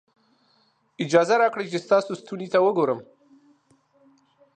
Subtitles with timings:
[1.03, 2.99] اجازه راکړئ چې ستا ستوني ته وګورم.